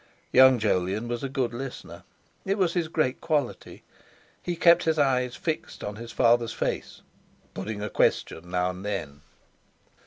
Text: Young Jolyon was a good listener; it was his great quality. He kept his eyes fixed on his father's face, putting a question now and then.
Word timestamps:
Young 0.31 0.57
Jolyon 0.57 1.07
was 1.07 1.21
a 1.23 1.29
good 1.29 1.53
listener; 1.53 2.01
it 2.43 2.57
was 2.57 2.73
his 2.73 2.87
great 2.87 3.21
quality. 3.21 3.83
He 4.41 4.55
kept 4.55 4.85
his 4.85 4.97
eyes 4.97 5.35
fixed 5.35 5.83
on 5.83 5.97
his 5.97 6.11
father's 6.11 6.53
face, 6.53 7.03
putting 7.53 7.83
a 7.83 7.89
question 7.91 8.49
now 8.49 8.71
and 8.71 8.83
then. 8.83 9.21